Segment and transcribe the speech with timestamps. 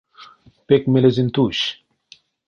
[0.67, 1.65] Пек мелезэнь тусь.